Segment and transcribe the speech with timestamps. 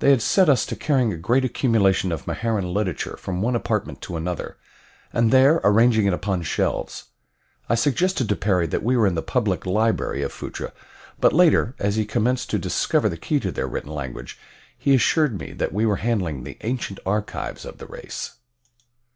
[0.00, 4.02] They had set us to carrying a great accumulation of Maharan literature from one apartment
[4.02, 4.56] to another,
[5.12, 7.04] and there arranging it upon shelves.
[7.68, 10.72] I suggested to Perry that we were in the public library of Phutra,
[11.20, 14.40] but later, as he commenced to discover the key to their written language,
[14.76, 18.38] he assured me that we were handling the ancient archives of the race.